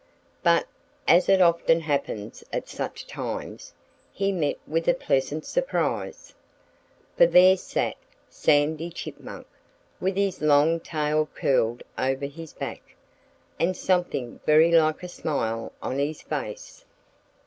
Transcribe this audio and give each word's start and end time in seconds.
But 0.41 0.65
as 1.07 1.29
it 1.29 1.43
often 1.43 1.81
happens 1.81 2.43
at 2.51 2.67
such 2.67 3.05
times 3.05 3.71
he 4.11 4.31
met 4.31 4.57
with 4.65 4.87
a 4.87 4.95
pleasant 4.95 5.45
surprise. 5.45 6.33
For 7.15 7.27
there 7.27 7.55
sat 7.55 7.97
Sandy 8.27 8.89
Chipmunk, 8.89 9.45
with 9.99 10.15
his 10.17 10.41
long 10.41 10.79
tail 10.79 11.29
curled 11.35 11.83
over 11.99 12.25
his 12.25 12.51
back, 12.51 12.81
and 13.59 13.77
something 13.77 14.39
very 14.43 14.71
like 14.71 15.03
a 15.03 15.07
smile 15.07 15.71
on 15.83 15.99
his 15.99 16.23
bright 16.23 16.45
face. 16.57 16.85